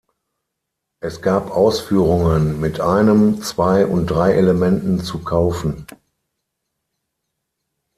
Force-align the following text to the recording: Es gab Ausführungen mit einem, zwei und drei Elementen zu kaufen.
Es 0.99 1.21
gab 1.21 1.51
Ausführungen 1.51 2.59
mit 2.59 2.79
einem, 2.79 3.43
zwei 3.43 3.85
und 3.85 4.07
drei 4.07 4.31
Elementen 4.33 4.99
zu 5.01 5.19
kaufen. 5.19 5.85